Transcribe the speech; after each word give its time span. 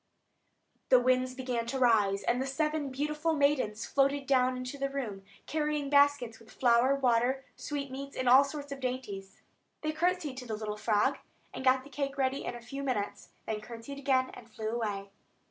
The 0.89 0.99
winds 0.99 1.35
began 1.35 1.67
to 1.67 1.77
rise, 1.77 2.23
and 2.23 2.41
the 2.41 2.47
seven 2.47 2.89
beautiful 2.89 3.35
maidens 3.35 3.85
floated 3.85 4.25
down 4.25 4.57
into 4.57 4.79
the 4.79 4.89
room, 4.89 5.21
carrying 5.45 5.91
baskets, 5.91 6.39
with 6.39 6.49
flour, 6.49 6.95
water, 6.95 7.45
sweetmeats, 7.55 8.17
and 8.17 8.27
all 8.27 8.43
sorts 8.43 8.71
of 8.71 8.79
dainties. 8.79 9.43
They 9.81 9.91
curtsied 9.91 10.37
to 10.37 10.47
the 10.47 10.55
little 10.55 10.75
frog, 10.75 11.19
and 11.53 11.63
got 11.63 11.83
the 11.83 11.91
cake 11.91 12.17
ready 12.17 12.45
in 12.45 12.55
a 12.55 12.61
few 12.61 12.81
minutes; 12.81 13.29
curtsied 13.61 13.99
again, 13.99 14.31
and 14.33 14.49
flew 14.49 14.69
away. 14.71 15.11